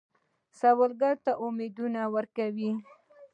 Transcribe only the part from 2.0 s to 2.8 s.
ورکوئ